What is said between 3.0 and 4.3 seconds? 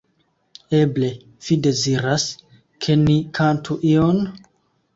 ni kantu ion?